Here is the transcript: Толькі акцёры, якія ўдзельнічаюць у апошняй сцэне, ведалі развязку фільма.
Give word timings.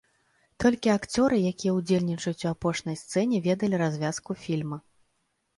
Толькі 0.63 0.91
акцёры, 0.93 1.35
якія 1.51 1.75
ўдзельнічаюць 1.75 2.43
у 2.45 2.49
апошняй 2.53 2.97
сцэне, 3.03 3.43
ведалі 3.47 3.75
развязку 3.85 4.31
фільма. 4.47 4.77